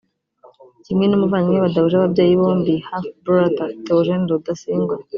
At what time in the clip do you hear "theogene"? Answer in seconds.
3.85-4.25